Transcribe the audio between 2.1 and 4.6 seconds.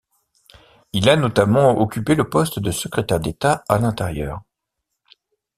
le poste de secrétaire d'État à l'Intérieur.